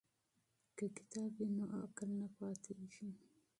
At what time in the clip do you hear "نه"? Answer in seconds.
2.19-2.27